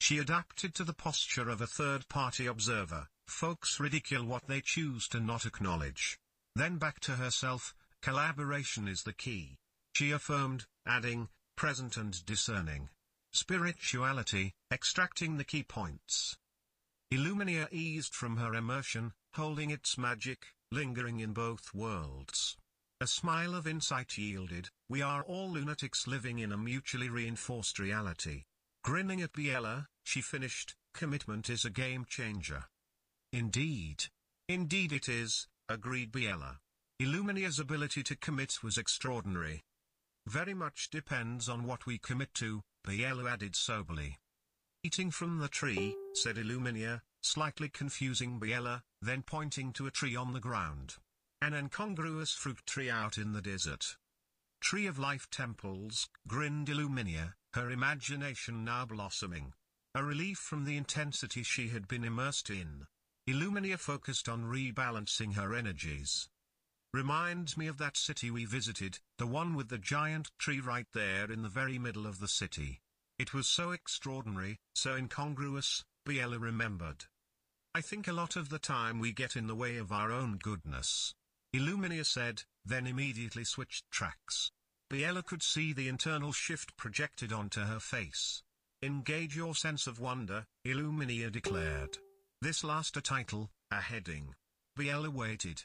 She 0.00 0.18
adapted 0.18 0.74
to 0.74 0.84
the 0.84 0.94
posture 0.94 1.48
of 1.48 1.60
a 1.60 1.66
third-party 1.66 2.46
observer, 2.46 3.08
folks 3.26 3.80
ridicule 3.80 4.24
what 4.24 4.46
they 4.46 4.60
choose 4.60 5.08
to 5.08 5.20
not 5.20 5.44
acknowledge. 5.44 6.18
Then 6.54 6.78
back 6.78 7.00
to 7.00 7.16
herself, 7.16 7.74
collaboration 8.00 8.88
is 8.88 9.02
the 9.02 9.12
key 9.12 9.58
she 9.98 10.12
affirmed, 10.12 10.64
adding, 10.86 11.28
present 11.56 11.96
and 11.96 12.24
discerning. 12.24 12.88
Spirituality, 13.32 14.54
extracting 14.70 15.36
the 15.36 15.44
key 15.44 15.64
points. 15.64 16.36
Eluminia 17.12 17.66
eased 17.72 18.14
from 18.14 18.36
her 18.36 18.54
immersion, 18.54 19.12
holding 19.34 19.70
its 19.70 19.98
magic, 19.98 20.54
lingering 20.70 21.18
in 21.18 21.32
both 21.32 21.74
worlds. 21.74 22.56
A 23.00 23.08
smile 23.08 23.56
of 23.56 23.66
insight 23.66 24.16
yielded, 24.16 24.70
we 24.88 25.02
are 25.02 25.24
all 25.24 25.50
lunatics 25.50 26.06
living 26.06 26.38
in 26.38 26.52
a 26.52 26.56
mutually 26.56 27.08
reinforced 27.08 27.80
reality. 27.80 28.44
Grinning 28.88 29.20
at 29.20 29.34
Biella, 29.34 29.84
she 30.02 30.22
finished, 30.22 30.74
commitment 30.94 31.50
is 31.50 31.66
a 31.66 31.70
game 31.70 32.06
changer. 32.08 32.64
Indeed. 33.34 34.04
Indeed 34.48 34.94
it 34.94 35.10
is, 35.10 35.46
agreed 35.68 36.10
Biella. 36.10 36.56
Eluminia's 36.98 37.58
ability 37.58 38.02
to 38.04 38.16
commit 38.16 38.62
was 38.62 38.78
extraordinary. 38.78 39.60
Very 40.26 40.54
much 40.54 40.88
depends 40.88 41.50
on 41.50 41.64
what 41.64 41.84
we 41.84 41.98
commit 41.98 42.32
to, 42.36 42.62
Biella 42.82 43.30
added 43.30 43.56
soberly. 43.56 44.16
Eating 44.82 45.10
from 45.10 45.36
the 45.36 45.48
tree, 45.48 45.94
said 46.14 46.36
Eluminia, 46.36 47.02
slightly 47.22 47.68
confusing 47.68 48.40
Biella, 48.40 48.80
then 49.02 49.20
pointing 49.22 49.74
to 49.74 49.86
a 49.86 49.90
tree 49.90 50.16
on 50.16 50.32
the 50.32 50.40
ground. 50.40 50.94
An 51.42 51.52
incongruous 51.52 52.32
fruit 52.32 52.64
tree 52.64 52.88
out 52.88 53.18
in 53.18 53.34
the 53.34 53.42
desert. 53.42 53.98
Tree 54.62 54.86
of 54.86 54.98
Life 54.98 55.28
temples, 55.30 56.08
grinned 56.26 56.68
Eluminia, 56.68 57.34
her 57.54 57.70
imagination 57.70 58.64
now 58.64 58.84
blossoming. 58.84 59.52
A 59.94 60.04
relief 60.04 60.38
from 60.38 60.64
the 60.64 60.76
intensity 60.76 61.42
she 61.42 61.68
had 61.68 61.88
been 61.88 62.04
immersed 62.04 62.50
in. 62.50 62.86
Eluminia 63.28 63.78
focused 63.78 64.28
on 64.28 64.44
rebalancing 64.44 65.34
her 65.34 65.54
energies. 65.54 66.28
Reminds 66.94 67.56
me 67.56 67.66
of 67.66 67.78
that 67.78 67.96
city 67.96 68.30
we 68.30 68.44
visited, 68.44 68.98
the 69.18 69.26
one 69.26 69.54
with 69.54 69.68
the 69.68 69.78
giant 69.78 70.30
tree 70.38 70.60
right 70.60 70.86
there 70.94 71.30
in 71.30 71.42
the 71.42 71.48
very 71.48 71.78
middle 71.78 72.06
of 72.06 72.20
the 72.20 72.28
city. 72.28 72.80
It 73.18 73.34
was 73.34 73.46
so 73.48 73.72
extraordinary, 73.72 74.58
so 74.74 74.94
incongruous, 74.94 75.84
Biella 76.06 76.40
remembered. 76.40 77.04
I 77.74 77.82
think 77.82 78.08
a 78.08 78.12
lot 78.12 78.36
of 78.36 78.48
the 78.48 78.58
time 78.58 78.98
we 78.98 79.12
get 79.12 79.36
in 79.36 79.46
the 79.46 79.54
way 79.54 79.76
of 79.76 79.92
our 79.92 80.10
own 80.10 80.38
goodness. 80.42 81.14
Eluminia 81.54 82.06
said, 82.06 82.44
then 82.64 82.86
immediately 82.86 83.44
switched 83.44 83.90
tracks. 83.90 84.50
Biella 84.90 85.24
could 85.24 85.42
see 85.42 85.72
the 85.72 85.88
internal 85.88 86.32
shift 86.32 86.76
projected 86.76 87.32
onto 87.32 87.60
her 87.60 87.80
face. 87.80 88.42
Engage 88.82 89.36
your 89.36 89.54
sense 89.54 89.86
of 89.86 90.00
wonder, 90.00 90.46
Eluminia 90.66 91.30
declared. 91.30 91.98
This 92.40 92.64
last 92.64 92.96
a 92.96 93.00
title, 93.00 93.50
a 93.70 93.80
heading. 93.80 94.34
Biella 94.78 95.08
waited, 95.08 95.64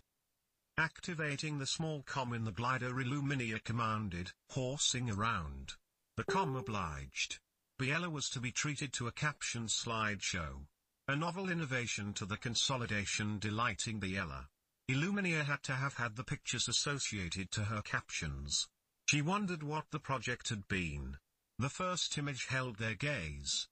Activating 0.80 1.60
the 1.60 1.68
small 1.68 2.02
com 2.02 2.34
in 2.34 2.46
the 2.46 2.52
glider 2.52 2.90
Eluminia 2.90 3.64
commanded, 3.64 4.32
horsing 4.50 5.08
around. 5.08 5.74
The 6.18 6.24
com 6.24 6.56
obliged. 6.56 7.38
Biella 7.80 8.12
was 8.12 8.28
to 8.30 8.40
be 8.40 8.52
treated 8.52 8.92
to 8.94 9.06
a 9.06 9.12
caption 9.12 9.68
slideshow. 9.68 10.66
A 11.08 11.16
novel 11.16 11.48
innovation 11.48 12.14
to 12.14 12.26
the 12.26 12.38
consolidation 12.38 13.38
delighting 13.38 14.00
Biella. 14.00 14.48
Eluminia 14.90 15.46
had 15.46 15.62
to 15.64 15.74
have 15.74 15.94
had 15.94 16.16
the 16.16 16.24
pictures 16.24 16.68
associated 16.68 17.52
to 17.52 17.66
her 17.66 17.84
captions. 17.84 18.68
She 19.06 19.22
wondered 19.22 19.64
what 19.64 19.86
the 19.92 20.00
project 20.00 20.50
had 20.50 20.68
been. 20.68 21.18
The 21.60 21.70
first 21.70 22.18
image 22.18 22.48
held 22.48 22.78
their 22.78 22.96
gaze. 22.96 23.68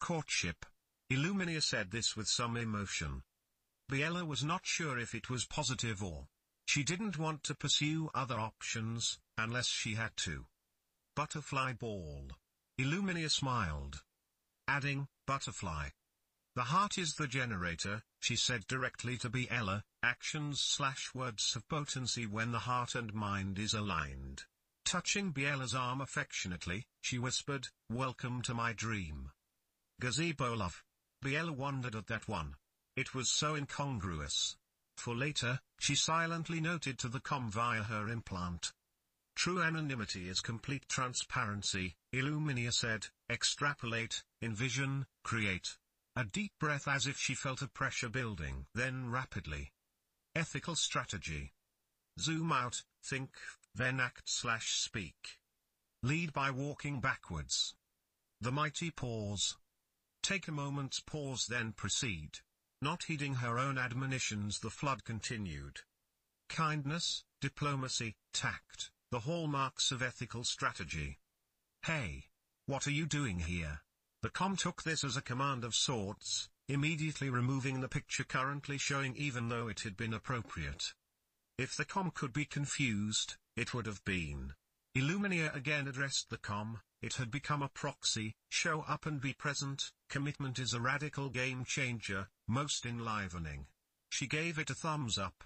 Courtship. 0.00 0.66
Eluminia 1.10 1.62
said 1.62 1.90
this 1.90 2.16
with 2.16 2.28
some 2.28 2.56
emotion. 2.56 3.22
Biella 3.90 4.26
was 4.26 4.42
not 4.42 4.66
sure 4.66 4.98
if 4.98 5.14
it 5.14 5.30
was 5.30 5.44
positive 5.44 6.02
or 6.02 6.26
she 6.66 6.82
didn't 6.82 7.18
want 7.18 7.42
to 7.44 7.54
pursue 7.54 8.10
other 8.14 8.40
options, 8.40 9.18
unless 9.36 9.66
she 9.66 9.94
had 9.94 10.16
to. 10.18 10.46
Butterfly 11.14 11.74
ball. 11.74 12.30
Eluminia 12.80 13.30
smiled. 13.30 14.02
Adding, 14.66 15.08
butterfly. 15.26 15.90
The 16.54 16.64
heart 16.64 16.98
is 16.98 17.14
the 17.14 17.26
generator, 17.26 18.02
she 18.20 18.36
said 18.36 18.66
directly 18.66 19.16
to 19.18 19.30
Biella, 19.30 19.82
actions 20.02 20.60
slash 20.60 21.14
words 21.14 21.52
have 21.54 21.68
potency 21.68 22.26
when 22.26 22.52
the 22.52 22.60
heart 22.60 22.94
and 22.94 23.12
mind 23.12 23.58
is 23.58 23.74
aligned. 23.74 24.44
Touching 24.92 25.32
Biella's 25.32 25.74
arm 25.74 26.02
affectionately, 26.02 26.84
she 27.00 27.18
whispered, 27.18 27.68
welcome 27.88 28.42
to 28.42 28.52
my 28.52 28.74
dream. 28.74 29.30
Gazebo 29.98 30.54
love. 30.54 30.82
Biella 31.24 31.56
wondered 31.56 31.94
at 31.94 32.08
that 32.08 32.28
one. 32.28 32.56
It 32.94 33.14
was 33.14 33.30
so 33.30 33.54
incongruous. 33.54 34.54
For 34.98 35.14
later, 35.14 35.60
she 35.80 35.94
silently 35.94 36.60
noted 36.60 36.98
to 36.98 37.08
the 37.08 37.20
com 37.20 37.50
via 37.50 37.84
her 37.84 38.06
implant. 38.10 38.74
True 39.34 39.62
anonymity 39.62 40.28
is 40.28 40.42
complete 40.42 40.86
transparency, 40.90 41.94
Eluminia 42.12 42.70
said, 42.70 43.06
extrapolate, 43.30 44.22
envision, 44.42 45.06
create. 45.24 45.78
A 46.16 46.24
deep 46.24 46.52
breath 46.60 46.86
as 46.86 47.06
if 47.06 47.16
she 47.18 47.32
felt 47.32 47.62
a 47.62 47.66
pressure 47.66 48.10
building. 48.10 48.66
Then 48.74 49.10
rapidly. 49.10 49.72
Ethical 50.34 50.76
strategy. 50.76 51.54
Zoom 52.18 52.52
out, 52.52 52.82
think, 53.02 53.30
then 53.74 54.00
act 54.00 54.28
slash 54.28 54.72
speak. 54.72 55.38
Lead 56.02 56.32
by 56.32 56.50
walking 56.50 57.00
backwards. 57.00 57.74
The 58.40 58.52
mighty 58.52 58.90
pause. 58.90 59.56
Take 60.22 60.48
a 60.48 60.52
moment's 60.52 61.00
pause 61.00 61.46
then 61.46 61.72
proceed. 61.72 62.38
Not 62.80 63.04
heeding 63.04 63.36
her 63.36 63.58
own 63.58 63.78
admonitions 63.78 64.58
the 64.58 64.70
flood 64.70 65.04
continued. 65.04 65.80
Kindness, 66.48 67.24
diplomacy, 67.40 68.16
tact, 68.32 68.90
the 69.10 69.20
hallmarks 69.20 69.92
of 69.92 70.02
ethical 70.02 70.44
strategy. 70.44 71.18
Hey! 71.82 72.26
What 72.66 72.86
are 72.86 72.92
you 72.92 73.06
doing 73.06 73.40
here? 73.40 73.80
The 74.22 74.30
com 74.30 74.56
took 74.56 74.82
this 74.82 75.02
as 75.02 75.16
a 75.16 75.22
command 75.22 75.64
of 75.64 75.74
sorts, 75.74 76.48
immediately 76.68 77.28
removing 77.28 77.80
the 77.80 77.88
picture 77.88 78.24
currently 78.24 78.78
showing 78.78 79.16
even 79.16 79.48
though 79.48 79.68
it 79.68 79.80
had 79.80 79.96
been 79.96 80.14
appropriate. 80.14 80.94
If 81.58 81.76
the 81.76 81.84
com 81.84 82.10
could 82.10 82.32
be 82.32 82.44
confused, 82.44 83.36
it 83.56 83.74
would 83.74 83.86
have 83.86 84.04
been. 84.04 84.54
Eluminia 84.96 85.54
again 85.54 85.88
addressed 85.88 86.30
the 86.30 86.38
com, 86.38 86.80
it 87.00 87.14
had 87.14 87.30
become 87.30 87.62
a 87.62 87.68
proxy, 87.68 88.34
show 88.48 88.82
up 88.82 89.06
and 89.06 89.20
be 89.20 89.32
present, 89.32 89.90
commitment 90.08 90.58
is 90.58 90.72
a 90.72 90.80
radical 90.80 91.28
game 91.30 91.64
changer, 91.64 92.28
most 92.46 92.86
enlivening. 92.86 93.66
She 94.10 94.26
gave 94.26 94.58
it 94.58 94.70
a 94.70 94.74
thumbs 94.74 95.18
up. 95.18 95.44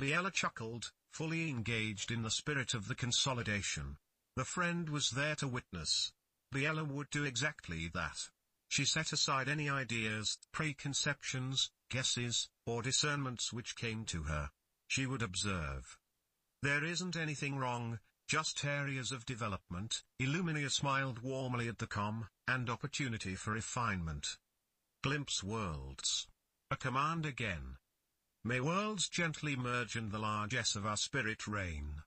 Biella 0.00 0.32
chuckled, 0.32 0.92
fully 1.12 1.48
engaged 1.48 2.10
in 2.10 2.22
the 2.22 2.30
spirit 2.30 2.74
of 2.74 2.88
the 2.88 2.94
consolidation. 2.94 3.96
The 4.36 4.44
friend 4.44 4.90
was 4.90 5.10
there 5.10 5.34
to 5.36 5.48
witness. 5.48 6.12
Biella 6.52 6.86
would 6.86 7.08
do 7.10 7.24
exactly 7.24 7.88
that. 7.94 8.28
She 8.68 8.84
set 8.84 9.12
aside 9.12 9.48
any 9.48 9.70
ideas, 9.70 10.38
preconceptions, 10.52 11.70
guesses, 11.88 12.48
or 12.66 12.82
discernments 12.82 13.52
which 13.52 13.76
came 13.76 14.04
to 14.06 14.24
her. 14.24 14.50
She 14.88 15.06
would 15.06 15.22
observe. 15.22 15.98
There 16.62 16.84
isn't 16.84 17.16
anything 17.16 17.56
wrong, 17.56 18.00
just 18.28 18.64
areas 18.64 19.12
of 19.12 19.26
development, 19.26 20.02
Eluminia 20.20 20.70
smiled 20.70 21.20
warmly 21.20 21.68
at 21.68 21.78
the 21.78 21.86
com, 21.86 22.28
and 22.48 22.68
opportunity 22.68 23.34
for 23.34 23.52
refinement. 23.52 24.36
Glimpse 25.02 25.44
worlds. 25.44 26.26
A 26.70 26.76
command 26.76 27.24
again. 27.24 27.76
May 28.44 28.60
worlds 28.60 29.08
gently 29.08 29.54
merge 29.54 29.94
and 29.94 30.10
the 30.10 30.18
largesse 30.18 30.74
of 30.74 30.86
our 30.86 30.96
spirit 30.96 31.46
reign. 31.46 32.02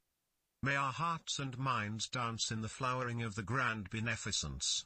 May 0.62 0.75
our 0.75 0.91
hearts 0.91 1.39
and 1.39 1.57
minds 1.57 2.09
dance 2.09 2.51
in 2.51 2.62
the 2.62 2.67
flowering 2.67 3.24
of 3.24 3.36
the 3.36 3.43
grand 3.43 3.89
beneficence. 3.89 4.86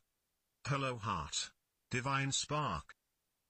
Hello 0.67 0.97
heart. 0.97 1.49
Divine 1.89 2.31
spark. 2.31 2.95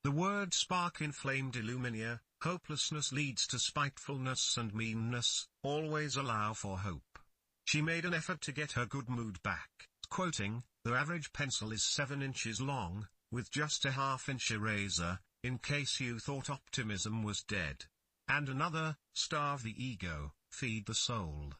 The 0.03 0.11
word 0.11 0.53
spark 0.53 1.01
inflamed 1.01 1.55
Eluminia, 1.55 2.21
hopelessness 2.43 3.13
leads 3.13 3.47
to 3.47 3.57
spitefulness 3.57 4.57
and 4.57 4.73
meanness, 4.73 5.47
always 5.63 6.17
allow 6.17 6.53
for 6.53 6.77
hope. 6.77 7.19
She 7.65 7.81
made 7.81 8.03
an 8.03 8.13
effort 8.13 8.41
to 8.41 8.51
get 8.51 8.73
her 8.73 8.85
good 8.85 9.09
mood 9.09 9.41
back, 9.43 9.87
quoting, 10.09 10.63
the 10.83 10.93
average 10.93 11.31
pencil 11.31 11.71
is 11.71 11.83
7 11.83 12.21
inches 12.21 12.59
long, 12.59 13.07
with 13.31 13.49
just 13.49 13.85
a 13.85 13.91
half 13.91 14.27
inch 14.27 14.51
eraser, 14.51 15.19
in 15.41 15.57
case 15.57 16.01
you 16.01 16.19
thought 16.19 16.49
optimism 16.49 17.23
was 17.23 17.43
dead. 17.43 17.85
And 18.27 18.49
another, 18.49 18.97
starve 19.13 19.63
the 19.63 19.81
ego, 19.81 20.33
feed 20.51 20.85
the 20.85 20.93
soul. 20.93 21.53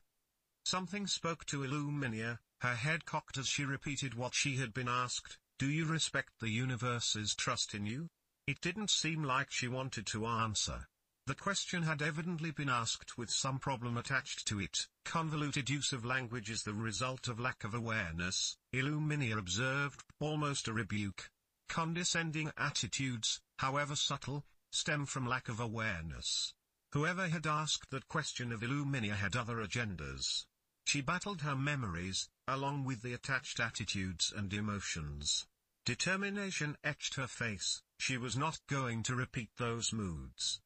Something 0.65 1.07
spoke 1.07 1.45
to 1.45 1.63
Eluminia, 1.63 2.39
her 2.59 2.75
head 2.75 3.05
cocked 3.05 3.37
as 3.37 3.47
she 3.47 3.63
repeated 3.63 4.15
what 4.15 4.35
she 4.35 4.57
had 4.57 4.73
been 4.73 4.89
asked, 4.89 5.37
do 5.57 5.67
you 5.69 5.85
respect 5.85 6.39
the 6.39 6.49
universe's 6.49 7.35
trust 7.35 7.73
in 7.73 7.85
you? 7.85 8.09
It 8.45 8.59
didn't 8.59 8.89
seem 8.89 9.23
like 9.23 9.51
she 9.51 9.69
wanted 9.69 10.05
to 10.07 10.25
answer. 10.25 10.89
The 11.27 11.35
question 11.35 11.83
had 11.83 12.01
evidently 12.01 12.51
been 12.51 12.67
asked 12.67 13.17
with 13.17 13.31
some 13.31 13.57
problem 13.57 13.95
attached 13.95 14.45
to 14.47 14.59
it. 14.59 14.87
Convoluted 15.05 15.69
use 15.69 15.93
of 15.93 16.03
language 16.03 16.49
is 16.49 16.63
the 16.63 16.73
result 16.73 17.29
of 17.29 17.39
lack 17.39 17.63
of 17.63 17.73
awareness, 17.73 18.57
Eluminia 18.73 19.37
observed, 19.37 20.03
almost 20.19 20.67
a 20.67 20.73
rebuke. 20.73 21.29
Condescending 21.69 22.51
attitudes, 22.57 23.39
however 23.59 23.95
subtle, 23.95 24.43
stem 24.73 25.05
from 25.05 25.25
lack 25.25 25.47
of 25.47 25.61
awareness. 25.61 26.53
Whoever 26.91 27.29
had 27.29 27.47
asked 27.47 27.91
that 27.91 28.09
question 28.09 28.51
of 28.51 28.61
Eluminia 28.61 29.15
had 29.15 29.37
other 29.37 29.65
agendas. 29.65 30.45
She 30.85 30.99
battled 30.99 31.43
her 31.43 31.55
memories, 31.55 32.27
along 32.45 32.83
with 32.83 33.03
the 33.03 33.13
attached 33.13 33.61
attitudes 33.61 34.33
and 34.35 34.53
emotions. 34.53 35.45
Determination 35.85 36.77
etched 36.83 37.15
her 37.15 37.27
face, 37.27 37.81
she 38.03 38.17
was 38.17 38.35
not 38.35 38.59
going 38.67 39.01
to 39.01 39.15
repeat 39.15 39.49
those 39.57 39.93
moods. 39.93 40.59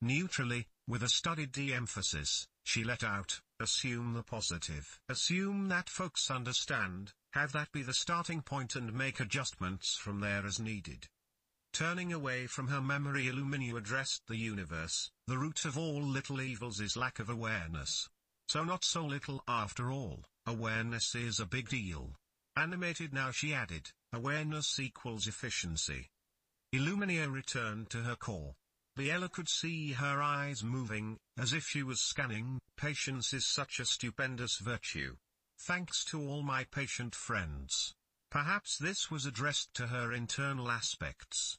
Neutrally, 0.00 0.68
with 0.86 1.02
a 1.02 1.08
studied 1.08 1.50
de-emphasis, 1.50 2.46
she 2.62 2.84
let 2.84 3.02
out, 3.02 3.40
assume 3.58 4.14
the 4.14 4.22
positive. 4.22 5.00
Assume 5.08 5.66
that 5.70 5.90
folks 5.90 6.30
understand, 6.30 7.12
have 7.32 7.50
that 7.50 7.72
be 7.72 7.82
the 7.82 7.92
starting 7.92 8.42
point 8.42 8.76
and 8.76 8.92
make 8.92 9.18
adjustments 9.18 9.96
from 9.96 10.20
there 10.20 10.46
as 10.46 10.60
needed. 10.60 11.08
Turning 11.72 12.12
away 12.12 12.46
from 12.46 12.68
her 12.68 12.80
memory 12.80 13.24
Eluminia 13.24 13.76
addressed 13.76 14.22
the 14.28 14.36
universe, 14.36 15.10
the 15.26 15.36
root 15.36 15.64
of 15.64 15.76
all 15.76 16.00
little 16.00 16.40
evils 16.40 16.78
is 16.78 16.96
lack 16.96 17.18
of 17.18 17.28
awareness. 17.28 18.08
So 18.46 18.62
not 18.62 18.84
so 18.84 19.04
little 19.04 19.42
after 19.48 19.90
all, 19.90 20.26
awareness 20.46 21.16
is 21.16 21.40
a 21.40 21.44
big 21.44 21.70
deal. 21.70 22.14
Animated 22.56 23.12
now 23.12 23.32
she 23.32 23.52
added, 23.52 23.90
awareness 24.12 24.78
equals 24.78 25.26
efficiency. 25.26 26.10
Eluminia 26.74 27.32
returned 27.32 27.88
to 27.88 28.02
her 28.02 28.14
core. 28.14 28.54
Biella 28.94 29.32
could 29.32 29.48
see 29.48 29.92
her 29.92 30.20
eyes 30.20 30.62
moving, 30.62 31.18
as 31.38 31.54
if 31.54 31.64
she 31.64 31.82
was 31.82 32.00
scanning, 32.00 32.60
patience 32.76 33.32
is 33.32 33.46
such 33.46 33.80
a 33.80 33.86
stupendous 33.86 34.58
virtue. 34.58 35.16
Thanks 35.58 36.04
to 36.06 36.20
all 36.20 36.42
my 36.42 36.64
patient 36.64 37.14
friends. 37.14 37.94
Perhaps 38.30 38.76
this 38.76 39.10
was 39.10 39.24
addressed 39.24 39.72
to 39.74 39.86
her 39.86 40.12
internal 40.12 40.70
aspects. 40.70 41.56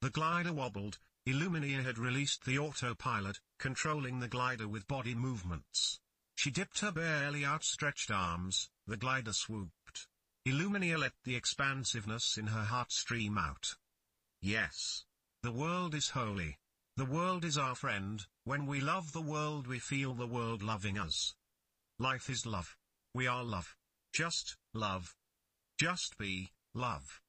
The 0.00 0.10
glider 0.10 0.54
wobbled, 0.54 0.98
Eluminia 1.26 1.82
had 1.82 1.98
released 1.98 2.46
the 2.46 2.58
autopilot, 2.58 3.40
controlling 3.58 4.20
the 4.20 4.28
glider 4.28 4.66
with 4.66 4.88
body 4.88 5.14
movements. 5.14 6.00
She 6.36 6.50
dipped 6.50 6.78
her 6.80 6.92
barely 6.92 7.44
outstretched 7.44 8.10
arms, 8.10 8.70
the 8.86 8.96
glider 8.96 9.34
swooped. 9.34 10.06
Eluminia 10.46 10.96
let 10.96 11.12
the 11.24 11.36
expansiveness 11.36 12.38
in 12.38 12.46
her 12.46 12.64
heart 12.64 12.92
stream 12.92 13.36
out. 13.36 13.76
Yes. 14.40 15.04
The 15.42 15.52
world 15.52 15.94
is 15.94 16.10
holy. 16.10 16.58
The 16.96 17.04
world 17.04 17.44
is 17.44 17.56
our 17.56 17.74
friend, 17.74 18.24
when 18.44 18.66
we 18.66 18.80
love 18.80 19.12
the 19.12 19.20
world 19.20 19.66
we 19.66 19.78
feel 19.78 20.14
the 20.14 20.26
world 20.26 20.62
loving 20.62 20.98
us. 20.98 21.34
Life 21.98 22.28
is 22.28 22.44
love. 22.44 22.76
We 23.14 23.26
are 23.26 23.44
love. 23.44 23.76
Just, 24.12 24.56
love. 24.74 25.14
Just 25.78 26.18
be, 26.18 26.50
love. 26.74 27.20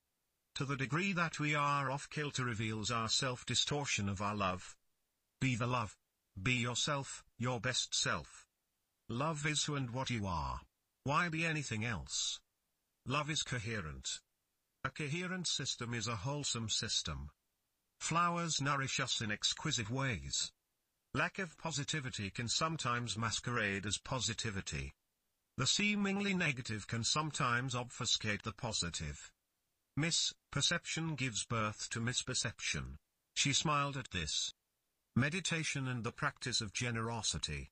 To 0.56 0.66
the 0.66 0.76
degree 0.76 1.14
that 1.14 1.40
we 1.40 1.56
are 1.56 1.92
off 1.92 2.10
kilter 2.10 2.44
reveals 2.46 2.92
our 2.92 3.10
self-distortion 3.10 4.10
of 4.10 4.22
our 4.22 4.36
love. 4.36 4.76
Be 5.40 5.56
the 5.56 5.68
love. 5.68 5.96
Be 6.42 6.54
yourself, 6.54 7.24
your 7.38 7.60
best 7.60 7.94
self. 7.94 8.48
Love 9.08 9.46
is 9.46 9.64
who 9.64 9.76
and 9.76 9.92
what 9.92 10.10
you 10.10 10.26
are. 10.26 10.62
Why 11.04 11.30
be 11.30 11.46
anything 11.46 11.86
else? 11.86 12.40
Love 13.06 13.30
is 13.30 13.44
coherent. 13.44 14.20
A 14.86 14.90
coherent 14.90 15.46
system 15.46 15.94
is 15.94 16.08
a 16.08 16.16
wholesome 16.16 16.70
system. 16.70 17.32
Flowers 18.00 18.62
nourish 18.62 19.02
us 19.02 19.20
in 19.20 19.30
exquisite 19.30 19.90
ways. 19.90 20.54
Lack 21.14 21.38
of 21.38 21.58
positivity 21.58 22.30
can 22.30 22.48
sometimes 22.48 23.18
masquerade 23.18 23.86
as 23.86 23.98
positivity. 23.98 24.94
The 25.58 25.68
seemingly 25.68 26.34
negative 26.34 26.88
can 26.88 27.04
sometimes 27.04 27.76
obfuscate 27.76 28.44
the 28.44 28.54
positive. 28.54 29.34
Misperception 30.00 31.18
gives 31.18 31.44
birth 31.44 31.90
to 31.90 32.00
misperception. 32.00 32.96
She 33.36 33.52
smiled 33.52 33.98
at 33.98 34.12
this. 34.12 34.54
Meditation 35.14 35.90
and 35.90 36.06
the 36.06 36.14
practice 36.14 36.62
of 36.62 36.72
generosity. 36.72 37.70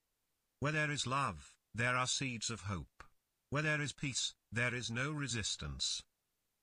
Where 0.60 0.74
there 0.74 0.92
is 0.92 1.08
love, 1.08 1.54
there 1.74 1.96
are 1.96 2.08
seeds 2.08 2.50
of 2.50 2.62
hope. 2.62 3.06
Where 3.50 3.64
there 3.64 3.82
is 3.82 3.94
peace, 3.94 4.34
there 4.52 4.76
is 4.76 4.92
no 4.92 5.12
resistance. 5.12 6.04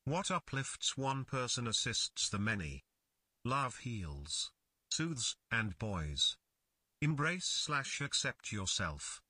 What 0.07 0.31
uplifts 0.31 0.99
one 0.99 1.25
person 1.25 1.67
assists 1.67 2.29
the 2.29 2.39
many. 2.39 2.85
Love 3.43 3.79
heals, 3.79 4.53
soothes, 4.91 5.37
and 5.51 5.79
buoys. 5.79 6.37
Embrace 7.01 7.47
slash 7.47 8.03
accept 8.03 8.53
yourself. 8.53 9.23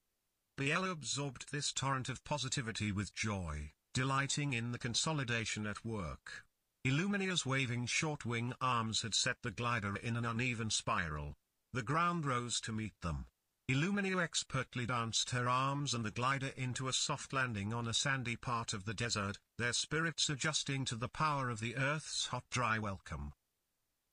Biella 0.58 0.90
absorbed 0.90 1.52
this 1.52 1.72
torrent 1.72 2.08
of 2.08 2.24
positivity 2.24 2.90
with 2.90 3.14
joy, 3.14 3.72
delighting 3.92 4.52
in 4.52 4.72
the 4.72 4.78
consolidation 4.78 5.64
at 5.64 5.84
work. 5.84 6.44
Eluminia's 6.84 7.46
waving 7.46 7.86
short 7.86 8.26
wing 8.26 8.52
arms 8.60 9.02
had 9.02 9.14
set 9.14 9.36
the 9.42 9.52
glider 9.52 9.94
in 9.94 10.16
an 10.16 10.24
uneven 10.24 10.70
spiral. 10.70 11.34
The 11.72 11.82
ground 11.82 12.26
rose 12.26 12.60
to 12.62 12.72
meet 12.72 13.00
them. 13.00 13.26
Eluminia 13.66 14.22
expertly 14.22 14.84
danced 14.84 15.30
her 15.30 15.48
arms 15.48 15.94
and 15.94 16.04
the 16.04 16.10
glider 16.10 16.48
into 16.48 16.86
a 16.86 16.92
soft 16.92 17.32
landing 17.32 17.72
on 17.72 17.88
a 17.88 17.94
sandy 17.94 18.36
part 18.36 18.74
of 18.74 18.84
the 18.84 18.92
desert, 18.92 19.38
their 19.56 19.72
spirits 19.72 20.28
adjusting 20.28 20.84
to 20.84 20.94
the 20.94 21.08
power 21.08 21.48
of 21.48 21.60
the 21.60 21.74
earth's 21.74 22.26
hot 22.26 22.44
dry 22.50 22.78
welcome. 22.78 23.32